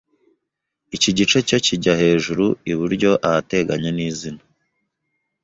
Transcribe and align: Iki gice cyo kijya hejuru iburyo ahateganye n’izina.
Iki 0.95 1.11
gice 1.17 1.37
cyo 1.47 1.57
kijya 1.65 1.93
hejuru 2.01 2.45
iburyo 2.71 3.11
ahateganye 3.27 3.89
n’izina. 3.97 4.41